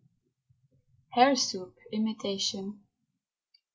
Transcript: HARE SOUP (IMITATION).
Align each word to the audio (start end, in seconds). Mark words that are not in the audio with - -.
HARE 1.09 1.35
SOUP 1.35 1.75
(IMITATION). 1.91 2.81